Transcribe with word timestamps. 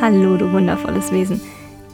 Hallo, 0.00 0.36
du 0.36 0.50
wundervolles 0.52 1.10
Wesen. 1.12 1.40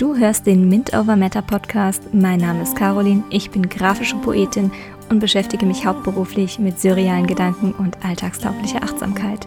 Du 0.01 0.17
hörst 0.17 0.46
den 0.46 0.67
Mint 0.71 0.95
Over 0.95 1.14
Matter 1.14 1.43
Podcast. 1.43 2.14
Mein 2.14 2.41
Name 2.41 2.62
ist 2.62 2.75
Caroline, 2.75 3.23
ich 3.29 3.50
bin 3.50 3.69
grafische 3.69 4.17
Poetin 4.17 4.73
und 5.11 5.21
beschäftige 5.21 5.67
mich 5.67 5.85
hauptberuflich 5.85 6.58
mit 6.58 6.81
surrealen 6.81 7.27
Gedanken 7.27 7.75
und 7.75 8.03
alltagstauglicher 8.03 8.82
Achtsamkeit. 8.82 9.46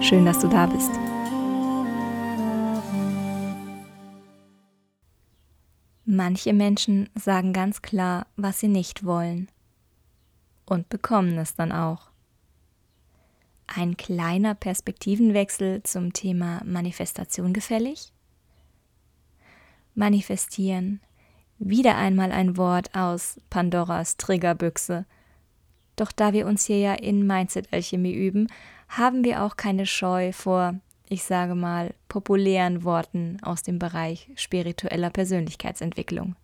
Schön, 0.00 0.26
dass 0.26 0.40
du 0.40 0.48
da 0.48 0.66
bist. 0.66 0.90
Manche 6.04 6.52
Menschen 6.52 7.08
sagen 7.14 7.52
ganz 7.52 7.80
klar, 7.80 8.26
was 8.34 8.58
sie 8.58 8.66
nicht 8.66 9.04
wollen 9.04 9.46
und 10.64 10.88
bekommen 10.88 11.38
es 11.38 11.54
dann 11.54 11.70
auch 11.70 12.10
ein 13.68 13.96
kleiner 13.96 14.56
Perspektivenwechsel 14.56 15.84
zum 15.84 16.12
Thema 16.12 16.60
Manifestation 16.64 17.52
gefällig? 17.52 18.12
Manifestieren. 19.96 21.00
Wieder 21.58 21.96
einmal 21.96 22.30
ein 22.30 22.58
Wort 22.58 22.94
aus 22.94 23.40
Pandoras 23.48 24.18
Triggerbüchse. 24.18 25.06
Doch 25.96 26.12
da 26.12 26.34
wir 26.34 26.46
uns 26.46 26.66
hier 26.66 26.78
ja 26.78 26.94
in 26.94 27.26
Mindset-Alchemie 27.26 28.12
üben, 28.12 28.46
haben 28.88 29.24
wir 29.24 29.42
auch 29.42 29.56
keine 29.56 29.86
Scheu 29.86 30.32
vor, 30.32 30.74
ich 31.08 31.24
sage 31.24 31.54
mal, 31.54 31.94
populären 32.08 32.84
Worten 32.84 33.38
aus 33.40 33.62
dem 33.62 33.78
Bereich 33.78 34.30
spiritueller 34.36 35.08
Persönlichkeitsentwicklung. 35.08 36.36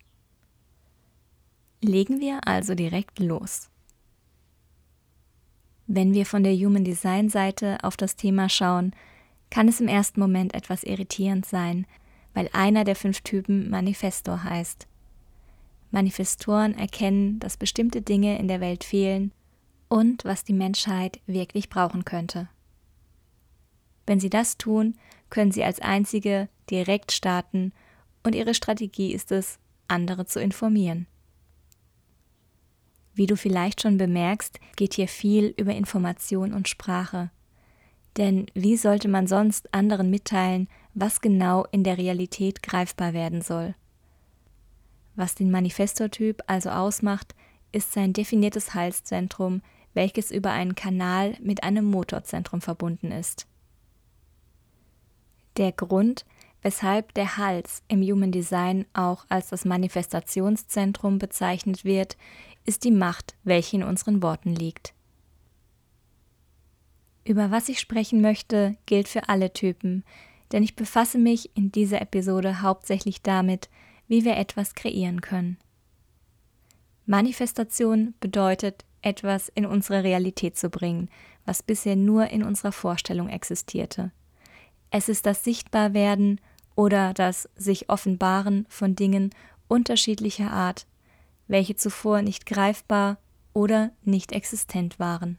Legen 1.81 2.19
wir 2.19 2.47
also 2.47 2.73
direkt 2.73 3.19
los. 3.19 3.69
Wenn 5.85 6.13
wir 6.13 6.25
von 6.25 6.43
der 6.43 6.55
Human 6.55 6.85
Design 6.85 7.29
Seite 7.29 7.77
auf 7.83 7.97
das 7.97 8.15
Thema 8.15 8.49
schauen, 8.49 8.95
kann 9.51 9.67
es 9.67 9.79
im 9.79 9.87
ersten 9.87 10.19
Moment 10.19 10.55
etwas 10.55 10.83
irritierend 10.83 11.45
sein, 11.45 11.85
weil 12.33 12.49
einer 12.53 12.83
der 12.83 12.95
fünf 12.95 13.21
Typen 13.21 13.69
Manifestor 13.69 14.43
heißt. 14.43 14.87
Manifestoren 15.91 16.77
erkennen, 16.77 17.39
dass 17.39 17.57
bestimmte 17.57 18.01
Dinge 18.01 18.39
in 18.39 18.47
der 18.47 18.61
Welt 18.61 18.83
fehlen 18.83 19.31
und 19.89 20.25
was 20.25 20.43
die 20.43 20.53
Menschheit 20.53 21.19
wirklich 21.27 21.69
brauchen 21.69 22.03
könnte. 22.03 22.49
Wenn 24.07 24.19
sie 24.19 24.29
das 24.29 24.57
tun, 24.57 24.95
können 25.29 25.51
sie 25.51 25.63
als 25.63 25.79
einzige 25.79 26.49
direkt 26.69 27.11
starten 27.11 27.73
und 28.23 28.35
ihre 28.35 28.53
Strategie 28.53 29.13
ist 29.13 29.31
es, 29.31 29.59
andere 29.87 30.25
zu 30.25 30.41
informieren. 30.41 31.07
Wie 33.13 33.27
du 33.27 33.37
vielleicht 33.37 33.81
schon 33.81 33.97
bemerkst, 33.97 34.59
geht 34.75 34.95
hier 34.95 35.07
viel 35.07 35.53
über 35.57 35.75
Information 35.75 36.53
und 36.53 36.67
Sprache. 36.67 37.29
Denn 38.17 38.47
wie 38.53 38.77
sollte 38.77 39.07
man 39.07 39.27
sonst 39.27 39.73
anderen 39.73 40.09
mitteilen, 40.09 40.67
was 40.93 41.21
genau 41.21 41.65
in 41.71 41.83
der 41.83 41.97
Realität 41.97 42.63
greifbar 42.63 43.13
werden 43.13 43.41
soll? 43.41 43.75
Was 45.15 45.35
den 45.35 45.51
Manifestortyp 45.51 46.41
also 46.47 46.69
ausmacht, 46.69 47.35
ist 47.71 47.93
sein 47.93 48.13
definiertes 48.13 48.73
Halszentrum, 48.73 49.61
welches 49.93 50.31
über 50.31 50.51
einen 50.51 50.75
Kanal 50.75 51.35
mit 51.41 51.63
einem 51.63 51.85
Motorzentrum 51.85 52.61
verbunden 52.61 53.11
ist. 53.11 53.47
Der 55.57 55.71
Grund, 55.71 56.25
weshalb 56.61 57.13
der 57.13 57.37
Hals 57.37 57.83
im 57.87 58.01
Human 58.01 58.31
Design 58.31 58.85
auch 58.93 59.25
als 59.29 59.49
das 59.49 59.65
Manifestationszentrum 59.65 61.19
bezeichnet 61.19 61.85
wird, 61.85 62.17
ist 62.65 62.83
die 62.83 62.91
Macht, 62.91 63.35
welche 63.43 63.77
in 63.77 63.83
unseren 63.83 64.23
Worten 64.23 64.55
liegt. 64.55 64.93
Über 67.25 67.51
was 67.51 67.69
ich 67.69 67.79
sprechen 67.79 68.21
möchte, 68.21 68.77
gilt 68.85 69.07
für 69.07 69.29
alle 69.29 69.53
Typen, 69.53 70.03
denn 70.53 70.63
ich 70.63 70.77
befasse 70.77 71.17
mich 71.17 71.55
in 71.57 71.71
dieser 71.71 72.01
Episode 72.01 72.61
hauptsächlich 72.61 73.21
damit, 73.21 73.69
wie 74.07 74.23
wir 74.23 74.37
etwas 74.37 74.75
kreieren 74.75 75.19
können. 75.19 75.57
Manifestation 77.05 78.13
bedeutet, 78.21 78.85
etwas 79.01 79.49
in 79.49 79.65
unsere 79.65 80.03
Realität 80.03 80.55
zu 80.55 80.69
bringen, 80.69 81.09
was 81.45 81.61
bisher 81.61 81.97
nur 81.97 82.27
in 82.27 82.43
unserer 82.43 82.71
Vorstellung 82.71 83.27
existierte. 83.27 84.13
Es 84.91 85.09
ist 85.09 85.25
das 85.25 85.43
Sichtbarwerden 85.43 86.39
oder 86.75 87.13
das 87.13 87.49
sich 87.57 87.89
Offenbaren 87.89 88.65
von 88.69 88.95
Dingen 88.95 89.31
unterschiedlicher 89.67 90.51
Art 90.51 90.87
welche 91.47 91.75
zuvor 91.75 92.21
nicht 92.21 92.45
greifbar 92.45 93.17
oder 93.53 93.91
nicht 94.03 94.31
existent 94.31 94.99
waren. 94.99 95.37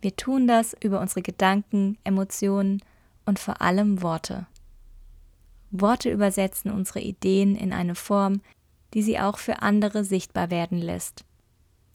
Wir 0.00 0.14
tun 0.16 0.46
das 0.46 0.74
über 0.80 1.00
unsere 1.00 1.22
Gedanken, 1.22 1.98
Emotionen 2.04 2.82
und 3.26 3.38
vor 3.38 3.60
allem 3.60 4.02
Worte. 4.02 4.46
Worte 5.70 6.10
übersetzen 6.10 6.70
unsere 6.70 7.00
Ideen 7.00 7.56
in 7.56 7.72
eine 7.72 7.94
Form, 7.94 8.40
die 8.94 9.02
sie 9.02 9.18
auch 9.18 9.38
für 9.38 9.62
andere 9.62 10.04
sichtbar 10.04 10.50
werden 10.50 10.78
lässt. 10.78 11.24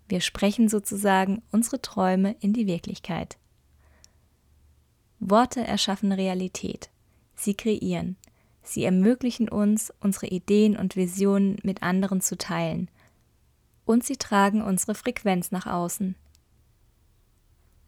Wir 0.07 0.21
sprechen 0.21 0.67
sozusagen 0.67 1.41
unsere 1.51 1.81
Träume 1.81 2.35
in 2.41 2.53
die 2.53 2.67
Wirklichkeit. 2.67 3.37
Worte 5.19 5.65
erschaffen 5.65 6.11
Realität. 6.11 6.89
Sie 7.35 7.53
kreieren. 7.53 8.17
Sie 8.63 8.83
ermöglichen 8.83 9.49
uns, 9.49 9.93
unsere 10.01 10.27
Ideen 10.27 10.75
und 10.75 10.95
Visionen 10.95 11.57
mit 11.63 11.81
anderen 11.81 12.21
zu 12.21 12.37
teilen. 12.37 12.89
Und 13.85 14.03
sie 14.03 14.17
tragen 14.17 14.61
unsere 14.61 14.95
Frequenz 14.95 15.51
nach 15.51 15.65
außen. 15.65 16.15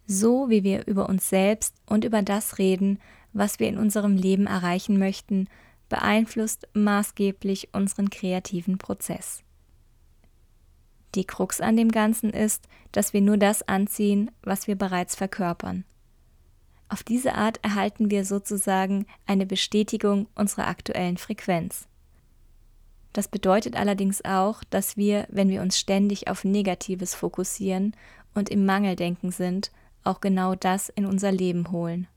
So 0.06 0.50
wie 0.50 0.64
wir 0.64 0.88
über 0.88 1.10
uns 1.10 1.30
selbst 1.30 1.76
und 1.86 2.04
über 2.06 2.22
das 2.22 2.58
reden, 2.58 3.00
was 3.34 3.60
wir 3.60 3.68
in 3.68 3.78
unserem 3.78 4.16
Leben 4.16 4.48
erreichen 4.48 4.98
möchten, 4.98 5.48
beeinflusst 5.90 6.68
maßgeblich 6.74 7.70
unseren 7.74 8.10
kreativen 8.10 8.78
Prozess. 8.78 9.44
Die 11.16 11.26
Krux 11.26 11.62
an 11.62 11.78
dem 11.78 11.92
Ganzen 11.92 12.32
ist, 12.32 12.68
dass 12.92 13.14
wir 13.14 13.22
nur 13.22 13.38
das 13.38 13.68
anziehen, 13.68 14.32
was 14.42 14.68
wir 14.68 14.76
bereits 14.76 15.16
verkörpern. 15.16 15.84
Auf 16.90 17.04
diese 17.04 17.36
Art 17.36 17.60
erhalten 17.64 18.12
wir 18.12 18.26
sozusagen 18.26 19.06
eine 19.26 19.46
Bestätigung 19.46 20.28
unserer 20.36 20.68
aktuellen 20.68 21.18
Frequenz. 21.18 21.88
Das 23.14 23.28
bedeutet 23.28 23.76
allerdings 23.76 24.26
auch, 24.26 24.64
dass 24.70 24.98
wir, 24.98 25.28
wenn 25.30 25.50
wir 25.50 25.62
uns 25.62 25.78
ständig 25.78 26.28
auf 26.28 26.44
Negatives 26.44 27.14
fokussieren 27.14 27.96
und 28.34 28.50
im 28.50 28.66
Mangeldenken 28.66 29.32
sind, 29.32 29.72
auch 30.04 30.20
genau 30.20 30.56
das 30.56 30.90
in 30.90 31.06
unser 31.06 31.32
Leben 31.32 31.72
holen. 31.72 32.08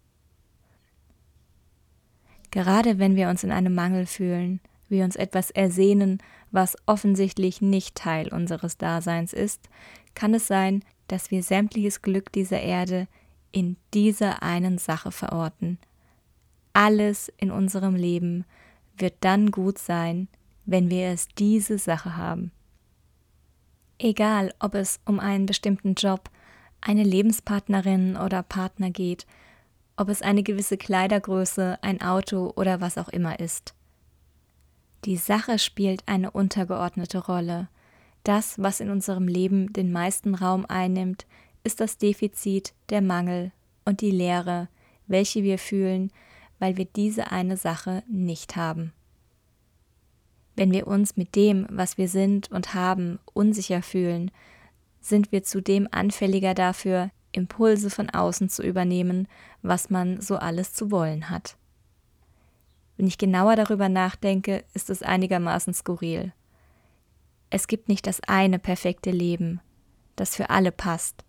Gerade 2.57 2.99
wenn 2.99 3.17
wir 3.17 3.29
uns 3.29 3.45
in 3.45 3.53
einem 3.53 3.75
Mangel 3.75 4.07
fühlen, 4.07 4.61
wir 4.89 5.05
uns 5.05 5.15
etwas 5.15 5.51
ersehnen, 5.51 6.23
was 6.51 6.75
offensichtlich 6.87 7.61
nicht 7.61 7.95
Teil 7.97 8.33
unseres 8.33 8.79
Daseins 8.79 9.35
ist, 9.35 9.69
kann 10.15 10.33
es 10.33 10.47
sein, 10.47 10.83
dass 11.07 11.31
wir 11.31 11.43
sämtliches 11.43 12.01
Glück 12.01 12.33
dieser 12.33 12.63
Erde 12.63 13.09
in 13.53 13.77
dieser 13.93 14.43
einen 14.43 14.79
Sache 14.79 15.13
verorten. 15.13 15.77
Alles 16.73 17.31
in 17.37 17.51
unserem 17.51 17.95
Leben 17.95 18.47
wird 18.97 19.17
dann 19.21 19.51
gut 19.51 19.77
sein, 19.77 20.27
wenn 20.65 20.89
wir 20.89 21.09
es 21.09 21.29
diese 21.37 21.77
Sache 21.77 22.17
haben. 22.17 22.53
Egal, 23.99 24.55
ob 24.61 24.77
es 24.77 24.99
um 25.05 25.21
einen 25.21 25.45
bestimmten 25.45 25.93
Job, 25.93 26.31
eine 26.81 27.03
Lebenspartnerin 27.03 28.17
oder 28.17 28.43
Partner 28.43 28.89
geht, 28.89 29.27
ob 29.97 30.09
es 30.09 30.23
eine 30.23 30.43
gewisse 30.43 30.77
Kleidergröße, 30.77 31.79
ein 31.83 32.01
Auto 32.03 32.53
oder 32.57 32.81
was 32.81 32.99
auch 32.99 33.09
immer 33.09 33.41
ist. 33.41 33.75
Die 35.05 35.17
Sache 35.17 35.59
spielt 35.59 36.03
eine 36.07 36.31
untergeordnete 36.31 37.19
Rolle. 37.19 37.69
Das, 38.25 38.61
was 38.61 38.81
in 38.81 38.91
unserem 38.91 39.29
Leben 39.29 39.73
den 39.73 39.93
meisten 39.93 40.35
Raum 40.35 40.67
einnimmt, 40.67 41.27
ist 41.65 41.81
das 41.81 41.99
Defizit, 41.99 42.75
der 42.91 43.03
Mangel 43.03 43.53
und 43.85 44.01
die 44.01 44.11
Leere, 44.11 44.69
welche 45.07 45.43
wir 45.43 45.59
fühlen, 45.59 46.11
weil 46.59 46.77
wir 46.77 46.87
diese 46.87 47.31
eine 47.31 47.57
Sache 47.57 48.03
nicht 48.09 48.57
haben. 48.57 48.93
Wenn 50.57 50.73
wir 50.73 50.87
uns 50.87 51.17
mit 51.17 51.37
dem, 51.37 51.67
was 51.71 51.99
wir 51.99 52.09
sind 52.09 52.51
und 52.51 52.75
haben, 52.75 53.19
unsicher 53.35 53.83
fühlen, 53.83 54.31
sind 55.01 55.31
wir 55.31 55.45
zudem 55.45 55.87
anfälliger 55.91 56.55
dafür, 56.55 57.11
Impulse 57.37 57.91
von 57.91 58.11
außen 58.11 58.49
zu 58.49 58.63
übernehmen, 58.63 59.29
was 59.63 59.91
man 59.91 60.21
so 60.21 60.37
alles 60.37 60.73
zu 60.73 60.91
wollen 60.91 61.31
hat. 61.31 61.57
Wenn 62.97 63.07
ich 63.07 63.19
genauer 63.19 63.57
darüber 63.57 63.89
nachdenke, 63.89 64.65
ist 64.75 64.91
es 64.91 65.03
einigermaßen 65.03 65.75
skurril. 65.75 66.33
Es 67.51 67.69
gibt 67.69 67.89
nicht 67.89 68.07
das 68.07 68.21
eine 68.27 68.59
perfekte 68.59 69.11
Leben, 69.11 69.61
das 70.17 70.35
für 70.35 70.51
alle 70.51 70.73
passt. 70.73 71.25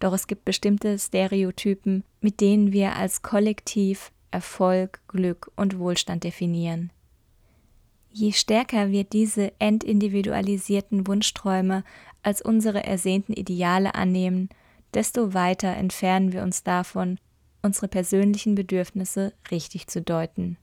Doch 0.00 0.12
es 0.12 0.26
gibt 0.26 0.44
bestimmte 0.44 0.98
Stereotypen, 0.98 2.02
mit 2.20 2.40
denen 2.40 2.72
wir 2.72 2.96
als 2.96 3.22
Kollektiv 3.22 4.10
Erfolg, 4.32 5.00
Glück 5.06 5.52
und 5.54 5.78
Wohlstand 5.78 6.24
definieren. 6.24 6.90
Je 8.10 8.32
stärker 8.32 8.90
wir 8.90 9.04
diese 9.04 9.52
entindividualisierten 9.58 11.06
Wunschträume 11.06 11.84
als 12.22 12.42
unsere 12.42 12.84
ersehnten 12.84 13.32
Ideale 13.32 13.94
annehmen, 13.94 14.48
desto 14.94 15.34
weiter 15.34 15.68
entfernen 15.76 16.32
wir 16.32 16.42
uns 16.42 16.62
davon, 16.62 17.18
unsere 17.62 17.88
persönlichen 17.88 18.54
Bedürfnisse 18.54 19.32
richtig 19.50 19.86
zu 19.86 20.02
deuten. 20.02 20.58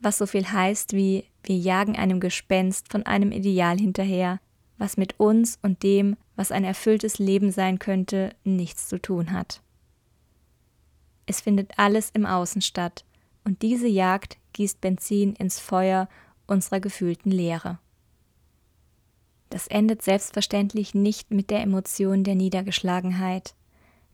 Was 0.00 0.18
so 0.18 0.26
viel 0.26 0.50
heißt 0.50 0.92
wie 0.92 1.24
wir 1.42 1.56
jagen 1.56 1.96
einem 1.96 2.20
Gespenst 2.20 2.90
von 2.90 3.04
einem 3.04 3.32
Ideal 3.32 3.78
hinterher, 3.78 4.40
was 4.76 4.96
mit 4.96 5.18
uns 5.18 5.58
und 5.62 5.82
dem, 5.82 6.16
was 6.36 6.52
ein 6.52 6.64
erfülltes 6.64 7.18
Leben 7.18 7.50
sein 7.50 7.78
könnte, 7.78 8.30
nichts 8.44 8.88
zu 8.88 9.00
tun 9.00 9.32
hat. 9.32 9.60
Es 11.26 11.40
findet 11.40 11.78
alles 11.78 12.10
im 12.10 12.26
Außen 12.26 12.62
statt, 12.62 13.04
und 13.44 13.62
diese 13.62 13.88
Jagd 13.88 14.36
gießt 14.52 14.80
Benzin 14.80 15.34
ins 15.34 15.58
Feuer 15.58 16.08
unserer 16.46 16.80
gefühlten 16.80 17.30
Leere. 17.30 17.78
Das 19.50 19.66
endet 19.66 20.02
selbstverständlich 20.02 20.94
nicht 20.94 21.30
mit 21.30 21.50
der 21.50 21.62
Emotion 21.62 22.24
der 22.24 22.34
Niedergeschlagenheit. 22.34 23.54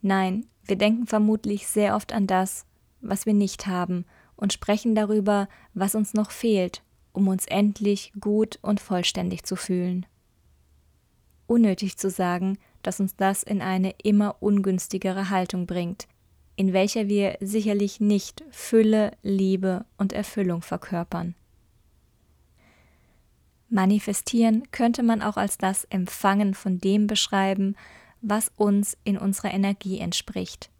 Nein, 0.01 0.47
wir 0.65 0.77
denken 0.77 1.07
vermutlich 1.07 1.67
sehr 1.67 1.97
oft 1.97 2.13
an 2.13 2.27
das, 2.27 2.67
was 3.01 3.27
wir 3.27 3.35
nicht 3.35 3.67
haben, 3.67 4.05
und 4.37 4.53
sprechen 4.53 4.95
darüber, 4.95 5.49
was 5.75 5.95
uns 5.95 6.15
noch 6.15 6.31
fehlt, 6.31 6.83
um 7.13 7.29
uns 7.29 7.47
endlich 7.47 8.13
gut 8.21 8.59
und 8.63 8.81
vollständig 8.81 9.45
zu 9.45 9.57
fühlen. 9.57 10.07
Unnötig 11.47 11.97
zu 11.97 12.11
sagen, 12.11 12.59
dass 12.83 13.01
uns 13.01 13.17
das 13.17 13.43
in 13.43 13.63
eine 13.63 13.95
immer 14.03 14.37
ungünstigere 14.41 15.31
Haltung 15.31 15.67
bringt, 15.67 16.07
in 16.57 16.73
welcher 16.73 17.09
wir 17.09 17.37
sicherlich 17.41 18.01
nicht 18.01 18.45
Fülle, 18.51 19.13
Liebe 19.23 19.85
und 19.99 20.13
Erfüllung 20.13 20.63
verkörpern. 20.63 21.35
Manifestieren 23.75 24.71
könnte 24.71 25.03
man 25.03 25.21
auch 25.21 25.37
als 25.37 25.59
das 25.59 25.83
Empfangen 25.87 26.55
von 26.55 26.79
dem 26.79 27.09
beschreiben, 27.09 27.75
was 28.21 28.53
uns 28.55 28.97
in 29.03 29.19
unserer 29.19 29.53
Energie 29.53 29.99
entspricht. 29.99 30.71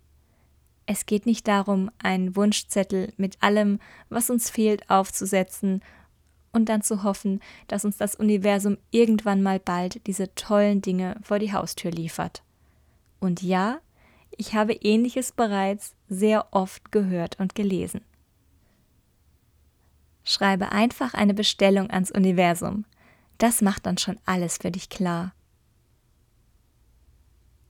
Es 0.87 1.05
geht 1.05 1.27
nicht 1.27 1.49
darum, 1.49 1.91
einen 1.99 2.37
Wunschzettel 2.37 3.13
mit 3.17 3.43
allem, 3.43 3.81
was 4.11 4.31
uns 4.31 4.49
fehlt, 4.49 4.89
aufzusetzen 4.91 5.83
und 6.53 6.69
dann 6.69 6.83
zu 6.83 7.03
hoffen, 7.03 7.41
dass 7.67 7.85
uns 7.85 7.97
das 7.97 8.15
Universum 8.15 8.79
irgendwann 8.93 9.43
mal 9.43 9.59
bald 9.59 10.07
diese 10.07 10.33
tollen 10.37 10.81
Dinge 10.81 11.17
vor 11.21 11.41
die 11.41 11.53
Haustür 11.53 11.91
liefert. 11.91 12.45
Und 13.19 13.43
ja, 13.43 13.81
ich 14.37 14.55
habe 14.55 14.73
ähnliches 14.73 15.33
bereits 15.33 15.97
sehr 16.09 16.47
oft 16.53 16.93
gehört 16.93 17.41
und 17.41 17.57
gelesen. 17.57 18.03
Schreibe 20.25 20.73
einfach 20.73 21.15
eine 21.15 21.35
Bestellung 21.35 21.91
ans 21.91 22.11
Universum. 22.11 22.85
Das 23.39 23.61
macht 23.61 23.87
dann 23.87 23.99
schon 23.99 24.19
alles 24.25 24.59
für 24.59 24.71
dich 24.71 24.89
klar. 24.89 25.35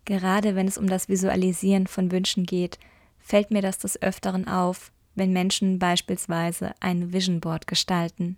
Gerade 0.04 0.54
wenn 0.54 0.68
es 0.68 0.78
um 0.78 0.86
das 0.86 1.08
Visualisieren 1.08 1.86
von 1.86 2.12
Wünschen 2.12 2.44
geht, 2.44 2.78
fällt 3.18 3.50
mir 3.50 3.62
das 3.62 3.78
des 3.78 4.00
Öfteren 4.02 4.46
auf, 4.46 4.92
wenn 5.14 5.32
Menschen 5.32 5.78
beispielsweise 5.78 6.74
ein 6.80 7.12
Vision 7.12 7.40
Board 7.40 7.66
gestalten. 7.66 8.36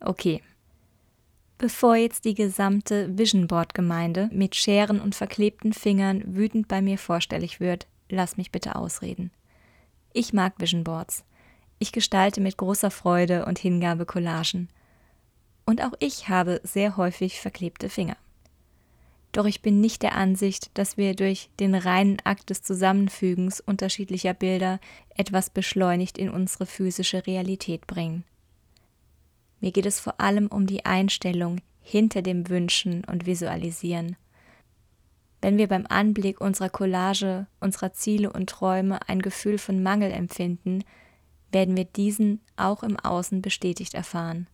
Okay. 0.00 0.42
Bevor 1.58 1.96
jetzt 1.96 2.24
die 2.24 2.34
gesamte 2.34 3.18
Vision 3.18 3.46
Board 3.46 3.74
Gemeinde 3.74 4.30
mit 4.32 4.54
Scheren 4.54 5.00
und 5.00 5.14
verklebten 5.14 5.72
Fingern 5.72 6.22
wütend 6.34 6.68
bei 6.68 6.80
mir 6.80 6.96
vorstellig 6.96 7.60
wird, 7.60 7.86
lass 8.08 8.36
mich 8.36 8.50
bitte 8.50 8.76
ausreden. 8.76 9.30
Ich 10.12 10.32
mag 10.32 10.54
Vision 10.58 10.84
Boards. 10.84 11.24
Ich 11.82 11.92
gestalte 11.92 12.42
mit 12.42 12.58
großer 12.58 12.90
Freude 12.90 13.46
und 13.46 13.58
Hingabe 13.58 14.04
Collagen. 14.04 14.68
Und 15.64 15.82
auch 15.82 15.94
ich 15.98 16.28
habe 16.28 16.60
sehr 16.62 16.98
häufig 16.98 17.40
verklebte 17.40 17.88
Finger. 17.88 18.18
Doch 19.32 19.46
ich 19.46 19.62
bin 19.62 19.80
nicht 19.80 20.02
der 20.02 20.14
Ansicht, 20.14 20.70
dass 20.74 20.98
wir 20.98 21.14
durch 21.16 21.48
den 21.58 21.74
reinen 21.74 22.18
Akt 22.24 22.50
des 22.50 22.62
Zusammenfügens 22.62 23.60
unterschiedlicher 23.60 24.34
Bilder 24.34 24.78
etwas 25.16 25.48
beschleunigt 25.48 26.18
in 26.18 26.28
unsere 26.28 26.66
physische 26.66 27.26
Realität 27.26 27.86
bringen. 27.86 28.24
Mir 29.60 29.72
geht 29.72 29.86
es 29.86 30.00
vor 30.00 30.20
allem 30.20 30.48
um 30.48 30.66
die 30.66 30.84
Einstellung 30.84 31.62
hinter 31.80 32.20
dem 32.20 32.50
Wünschen 32.50 33.04
und 33.04 33.24
Visualisieren. 33.24 34.16
Wenn 35.40 35.56
wir 35.56 35.68
beim 35.68 35.86
Anblick 35.86 36.42
unserer 36.42 36.68
Collage, 36.68 37.46
unserer 37.58 37.94
Ziele 37.94 38.30
und 38.30 38.50
Träume 38.50 38.98
ein 39.08 39.22
Gefühl 39.22 39.56
von 39.56 39.82
Mangel 39.82 40.10
empfinden, 40.10 40.84
werden 41.52 41.76
wir 41.76 41.84
diesen 41.84 42.40
auch 42.56 42.82
im 42.82 42.98
Außen 42.98 43.42
bestätigt 43.42 43.94
erfahren. 43.94 44.46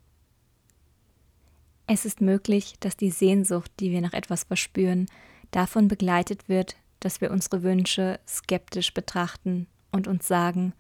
Es 1.87 2.04
ist 2.04 2.20
möglich, 2.20 2.75
dass 2.81 2.96
die 2.96 3.10
Sehnsucht, 3.10 3.70
die 3.78 3.90
wir 3.93 4.00
nach 4.00 4.12
etwas 4.12 4.44
verspüren, 4.44 5.06
davon 5.50 5.88
begleitet 5.88 6.48
wird, 6.48 6.76
dass 7.00 7.20
wir 7.20 7.31
unsere 7.31 7.62
Wünsche 7.62 8.19
skeptisch 8.26 8.93
betrachten 8.93 9.69
und 9.93 10.08
uns 10.08 10.26
sagen, 10.26 10.72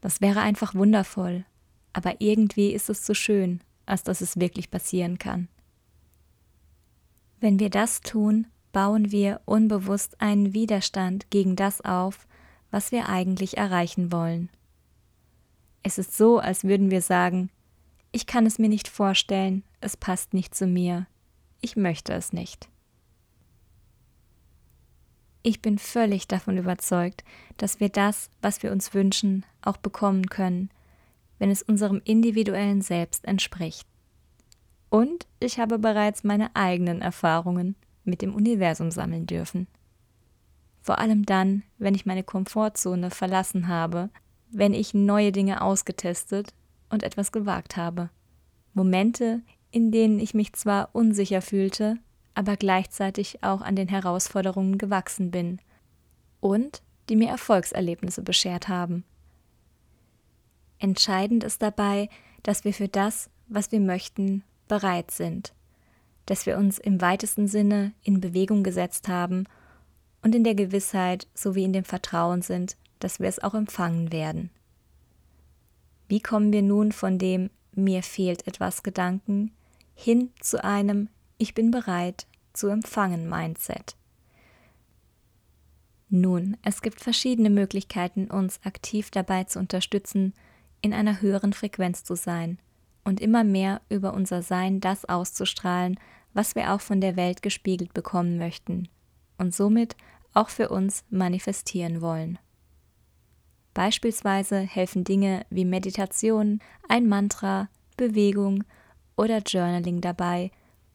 das 0.00 0.20
wäre 0.20 0.40
einfach 0.40 0.74
wundervoll, 0.74 1.44
aber 1.92 2.20
irgendwie 2.20 2.72
ist 2.72 2.90
es 2.90 3.02
zu 3.02 3.14
schön, 3.14 3.60
als 3.86 4.02
dass 4.02 4.20
es 4.20 4.38
wirklich 4.38 4.70
passieren 4.70 5.18
kann. 5.18 5.48
Wenn 7.40 7.58
wir 7.58 7.70
das 7.70 8.00
tun, 8.02 8.46
bauen 8.72 9.10
wir 9.10 9.40
unbewusst 9.46 10.20
einen 10.20 10.52
Widerstand 10.52 11.30
gegen 11.30 11.56
das 11.56 11.80
auf, 11.80 12.26
was 12.70 12.92
wir 12.92 13.08
eigentlich 13.08 13.56
erreichen 13.56 14.12
wollen. 14.12 14.50
Es 15.82 15.98
ist 15.98 16.16
so, 16.16 16.38
als 16.38 16.64
würden 16.64 16.90
wir 16.90 17.02
sagen, 17.02 17.50
ich 18.12 18.26
kann 18.26 18.46
es 18.46 18.58
mir 18.58 18.68
nicht 18.68 18.88
vorstellen, 18.88 19.62
es 19.80 19.96
passt 19.96 20.34
nicht 20.34 20.54
zu 20.54 20.66
mir, 20.66 21.06
ich 21.60 21.76
möchte 21.76 22.12
es 22.12 22.32
nicht. 22.32 22.68
Ich 25.42 25.62
bin 25.62 25.78
völlig 25.78 26.28
davon 26.28 26.58
überzeugt, 26.58 27.24
dass 27.56 27.80
wir 27.80 27.88
das, 27.88 28.30
was 28.42 28.62
wir 28.62 28.72
uns 28.72 28.92
wünschen, 28.92 29.46
auch 29.62 29.78
bekommen 29.78 30.26
können, 30.26 30.70
wenn 31.38 31.50
es 31.50 31.62
unserem 31.62 32.02
individuellen 32.04 32.82
Selbst 32.82 33.24
entspricht. 33.24 33.86
Und 34.90 35.26
ich 35.38 35.58
habe 35.58 35.78
bereits 35.78 36.24
meine 36.24 36.54
eigenen 36.54 37.00
Erfahrungen 37.00 37.76
mit 38.04 38.20
dem 38.20 38.34
Universum 38.34 38.90
sammeln 38.90 39.26
dürfen. 39.26 39.66
Vor 40.82 40.98
allem 40.98 41.24
dann, 41.24 41.62
wenn 41.78 41.94
ich 41.94 42.06
meine 42.06 42.24
Komfortzone 42.24 43.10
verlassen 43.10 43.68
habe 43.68 44.10
wenn 44.50 44.74
ich 44.74 44.94
neue 44.94 45.32
Dinge 45.32 45.62
ausgetestet 45.62 46.52
und 46.88 47.02
etwas 47.02 47.32
gewagt 47.32 47.76
habe. 47.76 48.10
Momente, 48.74 49.42
in 49.70 49.92
denen 49.92 50.18
ich 50.18 50.34
mich 50.34 50.52
zwar 50.52 50.90
unsicher 50.92 51.42
fühlte, 51.42 51.98
aber 52.34 52.56
gleichzeitig 52.56 53.42
auch 53.42 53.60
an 53.60 53.76
den 53.76 53.88
Herausforderungen 53.88 54.78
gewachsen 54.78 55.30
bin 55.30 55.60
und 56.40 56.82
die 57.08 57.16
mir 57.16 57.28
Erfolgserlebnisse 57.28 58.22
beschert 58.22 58.68
haben. 58.68 59.04
Entscheidend 60.78 61.44
ist 61.44 61.60
dabei, 61.60 62.08
dass 62.42 62.64
wir 62.64 62.72
für 62.72 62.88
das, 62.88 63.28
was 63.48 63.70
wir 63.72 63.80
möchten, 63.80 64.42
bereit 64.68 65.10
sind, 65.10 65.52
dass 66.26 66.46
wir 66.46 66.56
uns 66.56 66.78
im 66.78 67.00
weitesten 67.00 67.48
Sinne 67.48 67.92
in 68.02 68.20
Bewegung 68.20 68.62
gesetzt 68.62 69.08
haben 69.08 69.44
und 70.22 70.34
in 70.34 70.44
der 70.44 70.54
Gewissheit 70.54 71.26
sowie 71.34 71.64
in 71.64 71.72
dem 71.72 71.84
Vertrauen 71.84 72.42
sind, 72.42 72.76
dass 73.00 73.20
wir 73.20 73.28
es 73.28 73.42
auch 73.42 73.54
empfangen 73.54 74.12
werden. 74.12 74.50
Wie 76.08 76.20
kommen 76.20 76.52
wir 76.52 76.62
nun 76.62 76.92
von 76.92 77.18
dem 77.18 77.50
mir 77.72 78.02
fehlt 78.02 78.46
etwas 78.46 78.82
Gedanken 78.82 79.52
hin 79.94 80.30
zu 80.40 80.62
einem 80.64 81.08
Ich 81.38 81.54
bin 81.54 81.70
bereit 81.70 82.26
zu 82.52 82.68
empfangen 82.68 83.28
Mindset? 83.28 83.96
Nun, 86.08 86.56
es 86.62 86.82
gibt 86.82 87.00
verschiedene 87.00 87.50
Möglichkeiten, 87.50 88.26
uns 88.26 88.58
aktiv 88.64 89.12
dabei 89.12 89.44
zu 89.44 89.60
unterstützen, 89.60 90.34
in 90.80 90.92
einer 90.92 91.20
höheren 91.20 91.52
Frequenz 91.52 92.02
zu 92.02 92.16
sein 92.16 92.58
und 93.04 93.20
immer 93.20 93.44
mehr 93.44 93.80
über 93.88 94.12
unser 94.14 94.42
Sein 94.42 94.80
das 94.80 95.04
auszustrahlen, 95.04 96.00
was 96.34 96.56
wir 96.56 96.72
auch 96.72 96.80
von 96.80 97.00
der 97.00 97.14
Welt 97.16 97.42
gespiegelt 97.42 97.94
bekommen 97.94 98.38
möchten 98.38 98.88
und 99.38 99.54
somit 99.54 99.96
auch 100.34 100.48
für 100.48 100.68
uns 100.68 101.04
manifestieren 101.10 102.00
wollen. 102.00 102.38
Beispielsweise 103.74 104.60
helfen 104.60 105.04
Dinge 105.04 105.46
wie 105.50 105.64
Meditation, 105.64 106.60
ein 106.88 107.06
Mantra, 107.06 107.68
Bewegung 107.96 108.64
oder 109.16 109.38
Journaling 109.38 110.00
dabei, 110.00 110.50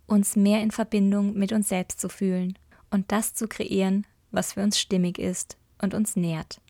uns 0.08 0.36
mehr 0.36 0.62
in 0.62 0.72
Verbindung 0.72 1.34
mit 1.34 1.51
uns 1.51 1.70
selbst 1.70 2.00
zu 2.00 2.10
fühlen 2.10 2.58
und 2.91 3.12
das 3.12 3.34
zu 3.34 3.48
kreieren, 3.48 4.05
was 4.32 4.53
für 4.53 4.63
uns 4.63 4.79
stimmig 4.79 5.20
ist 5.20 5.58
und 5.82 5.94
uns 5.94 6.15
nährt. 6.15 6.62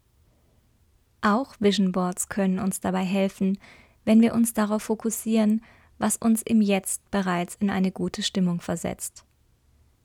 Auch 1.21 1.55
Vision 1.59 1.91
Boards 1.91 2.29
können 2.29 2.59
uns 2.59 2.79
dabei 2.79 3.03
helfen, 3.03 3.57
wenn 4.03 4.21
wir 4.21 4.35
uns 4.35 4.53
darauf 4.53 4.83
fokussieren, 4.83 5.63
was 5.97 6.17
uns 6.17 6.41
im 6.43 6.61
Jetzt 6.61 7.09
bereits 7.09 7.55
in 7.55 7.69
eine 7.69 7.91
gute 7.91 8.21
Stimmung 8.21 8.61
versetzt. 8.61 9.25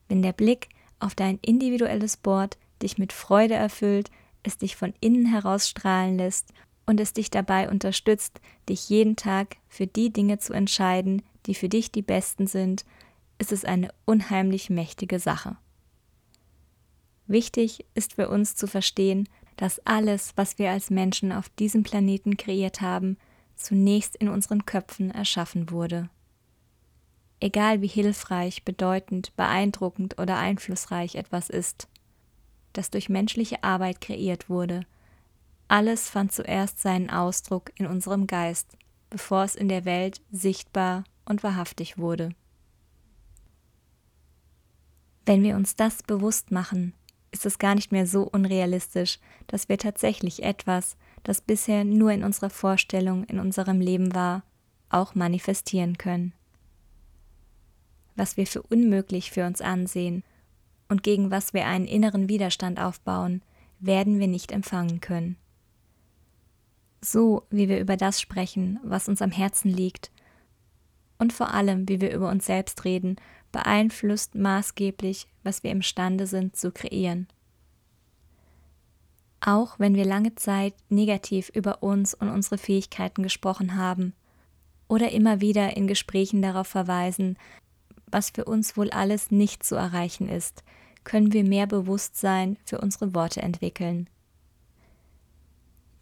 Wenn 0.09 0.23
der 0.23 0.33
Blick 0.33 0.69
auf 0.99 1.15
dein 1.15 1.39
individuelles 1.43 2.17
Board 2.17 2.57
dich 2.83 2.97
mit 2.97 3.13
Freude 3.13 3.55
erfüllt, 3.55 4.11
es 4.43 4.59
dich 4.59 4.77
von 4.77 4.95
innen 5.01 5.27
heraus 5.27 5.69
strahlen 5.69 6.17
lässt 6.17 6.53
und 6.87 7.01
es 7.01 7.13
dich 7.13 7.31
dabei 7.31 7.69
unterstützt, 7.69 8.41
dich 8.69 8.89
jeden 8.89 9.17
Tag 9.17 9.57
für 9.69 9.87
die 9.87 10.13
Dinge 10.13 10.39
zu 10.39 10.53
entscheiden, 10.53 11.23
die 11.47 11.55
für 11.55 11.69
dich 11.69 11.93
die 11.93 12.03
besten 12.03 12.47
sind, 12.47 12.85
ist 13.39 13.53
es 13.53 13.65
eine 13.65 13.91
unheimlich 14.05 14.71
mächtige 14.71 15.19
Sache. 15.19 15.57
Wichtig 17.27 17.87
ist 17.95 18.15
für 18.15 18.29
uns 18.29 18.57
zu 18.57 18.67
verstehen, 18.67 19.29
dass 19.57 19.85
alles, 19.87 20.33
was 20.37 20.59
wir 20.59 20.71
als 20.71 20.91
Menschen 20.91 21.33
auf 21.33 21.49
diesem 21.51 21.83
Planeten 21.83 22.37
kreiert 22.37 22.81
haben, 22.81 23.17
zunächst 23.57 24.17
in 24.17 24.29
unseren 24.29 24.67
Köpfen 24.67 25.11
erschaffen 25.11 25.71
wurde. 25.71 26.11
Egal 27.41 27.81
wie 27.81 27.87
hilfreich, 27.87 28.65
bedeutend, 28.65 29.35
beeindruckend 29.37 30.19
oder 30.19 30.39
einflussreich 30.39 31.15
etwas 31.15 31.49
ist, 31.49 31.89
das 32.73 32.91
durch 32.91 33.09
menschliche 33.09 33.63
Arbeit 33.65 34.01
kreiert 34.01 34.49
wurde, 34.49 34.85
alles 35.71 36.11
fand 36.11 36.33
zuerst 36.33 36.81
seinen 36.81 37.11
Ausdruck 37.11 37.71
in 37.77 37.87
unserem 37.87 38.27
Geist, 38.27 38.77
bevor 39.09 39.45
es 39.45 39.55
in 39.55 39.69
der 39.69 39.85
Welt 39.85 40.21
sichtbar 40.33 41.05
und 41.25 41.45
wahrhaftig 41.45 41.97
wurde. 41.97 42.31
Wenn 45.25 45.45
wir 45.45 45.55
uns 45.55 45.77
das 45.77 46.03
bewusst 46.03 46.51
machen, 46.51 46.93
ist 47.31 47.47
es 47.47 47.61
gar 47.61 47.77
nicht 47.77 47.93
mehr 47.93 48.05
so 48.05 48.25
unrealistisch, 48.25 49.21
dass 49.47 49.69
wir 49.69 49.79
tatsächlich 49.79 50.43
etwas, 50.43 50.97
das 51.23 51.41
bisher 51.41 51.85
nur 51.85 52.11
in 52.11 52.25
unserer 52.25 52.51
Vorstellung 52.51 53.23
in 53.25 53.39
unserem 53.39 53.81
Leben 53.81 54.13
war, 54.13 54.43
auch 54.89 55.15
manifestieren 55.15 55.99
können. 55.99 56.33
Was 58.17 58.37
wir 58.37 58.49
für 58.49 58.63
unmöglich 58.63 59.31
für 59.31 59.47
uns 59.47 59.61
ansehen 59.61 60.25
und 60.91 61.03
gegen 61.03 61.31
was 61.31 61.55
wir 61.55 61.67
einen 61.67 61.87
inneren 61.87 62.29
Widerstand 62.29 62.79
aufbauen, 62.79 63.43
werden 63.79 64.19
wir 64.19 64.29
nicht 64.29 64.53
empfangen 64.53 65.01
können. 65.01 65.37
So 67.01 67.45
wie 67.49 67.69
wir 67.69 67.81
über 67.81 67.97
das 67.97 68.21
sprechen, 68.21 68.79
was 68.83 69.09
uns 69.09 69.23
am 69.23 69.31
Herzen 69.31 69.71
liegt, 69.71 70.11
und 71.17 71.33
vor 71.33 71.53
allem 71.53 71.89
wie 71.89 72.01
wir 72.01 72.13
über 72.13 72.31
uns 72.31 72.47
selbst 72.47 72.85
reden, 72.85 73.17
beeinflusst 73.53 74.35
maßgeblich, 74.35 75.29
was 75.43 75.63
wir 75.63 75.71
imstande 75.71 76.27
sind 76.27 76.57
zu 76.57 76.73
kreieren. 76.73 77.29
Auch 79.41 79.79
wenn 79.79 79.95
wir 79.95 80.05
lange 80.05 80.35
Zeit 80.35 80.75
negativ 80.89 81.51
über 81.51 81.83
uns 81.83 82.15
und 82.15 82.31
unsere 82.31 82.59
Fähigkeiten 82.59 83.23
gesprochen 83.23 83.77
haben 83.77 84.15
oder 84.89 85.13
immer 85.13 85.41
wieder 85.41 85.77
in 85.77 85.87
Gesprächen 85.87 86.43
darauf 86.43 86.69
verweisen, 86.69 87.39
was 88.07 88.31
für 88.31 88.45
uns 88.45 88.77
wohl 88.77 88.91
alles 88.91 89.31
nicht 89.31 89.63
zu 89.63 89.77
erreichen 89.77 90.29
ist, 90.29 90.65
können 91.05 91.33
wir 91.33 91.45
mehr 91.45 91.67
Bewusstsein 91.67 92.57
für 92.65 92.81
unsere 92.81 93.15
Worte 93.15 93.43
entwickeln. 93.43 94.09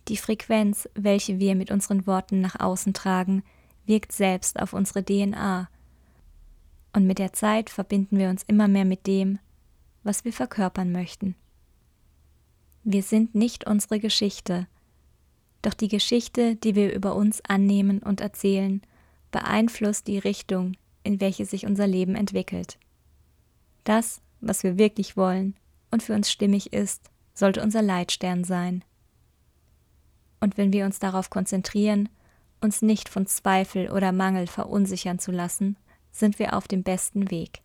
Die 0.08 0.16
Frequenz, 0.16 0.88
welche 0.94 1.38
wir 1.38 1.54
mit 1.54 1.70
unseren 1.70 2.06
Worten 2.06 2.40
nach 2.40 2.58
außen 2.58 2.94
tragen, 2.94 3.42
wirkt 3.86 4.12
selbst 4.12 4.58
auf 4.58 4.72
unsere 4.72 5.04
DNA 5.04 5.68
und 6.92 7.06
mit 7.06 7.18
der 7.18 7.32
Zeit 7.32 7.70
verbinden 7.70 8.18
wir 8.18 8.28
uns 8.28 8.42
immer 8.44 8.68
mehr 8.68 8.84
mit 8.84 9.06
dem, 9.06 9.38
was 10.02 10.24
wir 10.24 10.32
verkörpern 10.32 10.90
möchten. 10.90 11.34
Wir 12.84 13.02
sind 13.02 13.34
nicht 13.34 13.66
unsere 13.66 14.00
Geschichte, 14.00 14.66
doch 15.62 15.74
die 15.74 15.88
Geschichte, 15.88 16.56
die 16.56 16.74
wir 16.74 16.94
über 16.94 17.14
uns 17.14 17.42
annehmen 17.44 17.98
und 18.00 18.20
erzählen, 18.20 18.80
beeinflusst 19.30 20.06
die 20.06 20.18
Richtung, 20.18 20.76
in 21.02 21.20
welche 21.20 21.44
sich 21.44 21.66
unser 21.66 21.86
Leben 21.86 22.14
entwickelt. 22.14 22.78
Das, 23.84 24.20
was 24.40 24.62
wir 24.62 24.78
wirklich 24.78 25.16
wollen 25.16 25.54
und 25.90 26.02
für 26.02 26.14
uns 26.14 26.30
stimmig 26.30 26.73
ist, 26.73 27.11
sollte 27.35 27.62
unser 27.62 27.83
Leitstern 27.83 28.45
sein. 28.45 28.85
Und 30.40 30.57
wenn 30.57 30.73
wir 30.73 30.85
uns 30.85 30.99
darauf 30.99 31.30
konzentrieren, 31.30 32.09
uns 32.61 32.83
nicht 32.83 33.09
von 33.09 33.26
Zweifel 33.26 33.90
oder 33.90 34.12
Mangel 34.12 34.47
verunsichern 34.47 35.18
zu 35.18 35.30
lassen, 35.30 35.76
sind 36.11 36.38
wir 36.38 36.54
auf 36.57 36.68
dem 36.68 36.83
besten 36.83 37.30
Weg. 37.30 37.62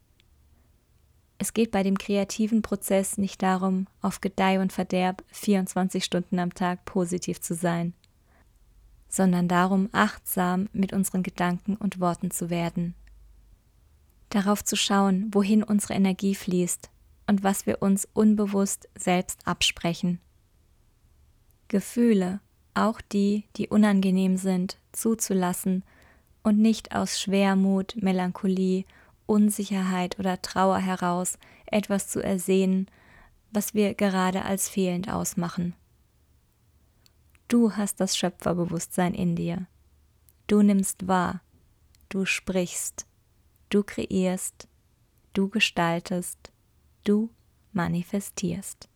Es 1.39 1.53
geht 1.53 1.72
bei 1.72 1.84
dem 1.84 1.98
kreativen 1.98 2.62
Prozess 2.62 3.18
nicht 3.18 3.42
darum, 3.42 3.88
auf 4.01 4.22
Gedeih 4.22 4.62
und 4.62 4.72
Verderb 4.72 5.24
24 5.32 6.03
Stunden 6.03 6.39
am 6.39 6.53
Tag 6.53 6.86
positiv 6.86 7.42
zu 7.42 7.56
sein, 7.56 7.94
sondern 9.10 9.48
darum, 9.48 9.89
achtsam 9.92 10.70
mit 10.72 10.94
unseren 10.94 11.24
Gedanken 11.24 11.75
und 11.75 12.00
Worten 12.00 12.32
zu 12.32 12.50
werden. 12.50 12.96
Darauf 14.33 14.63
zu 14.63 14.75
schauen, 14.75 15.29
wohin 15.31 15.61
unsere 15.61 15.93
Energie 15.93 16.33
fließt 16.33 16.89
und 17.27 17.43
was 17.43 17.67
wir 17.67 17.83
uns 17.83 18.07
unbewusst 18.13 18.89
selbst 18.97 19.45
absprechen. 19.45 20.19
Gefühle, 21.67 22.39
auch 22.73 22.99
die, 22.99 23.43
die 23.57 23.67
unangenehm 23.67 24.37
sind, 24.37 24.79
zuzulassen 24.91 25.83
und 26.41 26.57
nicht 26.57 26.95
aus 26.95 27.21
Schwermut, 27.21 27.95
Melancholie, 28.01 28.85
Unsicherheit 29.27 30.17
oder 30.17 30.41
Trauer 30.41 30.79
heraus 30.79 31.37
etwas 31.67 32.07
zu 32.07 32.19
ersehen, 32.19 32.87
was 33.51 33.75
wir 33.75 33.93
gerade 33.93 34.45
als 34.45 34.67
fehlend 34.67 35.09
ausmachen. 35.09 35.75
Du 37.49 37.73
hast 37.73 37.99
das 37.99 38.17
Schöpferbewusstsein 38.17 39.13
in 39.13 39.35
dir. 39.35 39.67
Du 40.47 40.63
nimmst 40.63 41.07
wahr, 41.07 41.41
du 42.09 42.25
sprichst, 42.25 43.05
du 43.74 43.84
kreierst, 43.84 44.68
du 45.34 45.50
gestaltest, 45.50 46.51
du 47.03 47.30
manifestierst. 47.72 48.88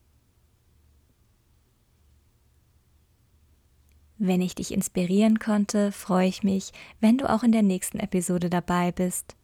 Wenn 4.20 4.42
ich 4.42 4.56
dich 4.56 4.74
inspirieren 4.74 5.40
konnte, 5.40 5.92
freue 5.92 6.28
ich 6.28 6.44
mich, 6.44 6.72
wenn 7.00 7.18
du 7.18 7.30
auch 7.30 7.44
in 7.44 7.52
der 7.52 7.62
nächsten 7.62 8.00
Episode 8.00 8.50
dabei 8.50 8.92
bist. 8.92 9.36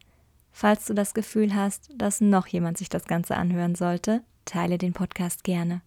Falls 0.52 0.86
du 0.86 0.94
das 0.94 1.14
Gefühl 1.14 1.56
hast, 1.56 1.90
dass 1.96 2.22
noch 2.22 2.48
jemand 2.48 2.78
sich 2.78 2.90
das 2.90 3.06
Ganze 3.06 3.38
anhören 3.38 3.76
sollte, 3.76 4.24
teile 4.46 4.78
den 4.78 4.94
Podcast 4.94 5.44
gerne. 5.44 5.82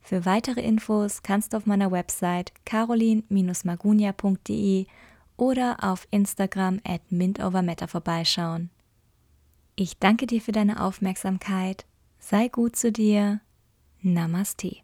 Für 0.00 0.24
weitere 0.24 0.60
Infos 0.60 1.22
kannst 1.22 1.52
du 1.52 1.56
auf 1.56 1.66
meiner 1.66 1.90
Website 1.90 2.52
carolin-magunia.de 2.64 4.86
oder 5.36 5.78
auf 5.82 6.06
Instagram 6.10 6.80
at 6.84 7.10
mintovermatter 7.10 7.88
vorbeischauen. 7.88 8.70
Ich 9.74 9.98
danke 9.98 10.26
dir 10.26 10.40
für 10.40 10.52
deine 10.52 10.82
Aufmerksamkeit. 10.82 11.84
Sei 12.18 12.48
gut 12.48 12.76
zu 12.76 12.90
dir. 12.90 13.40
Namaste. 14.00 14.76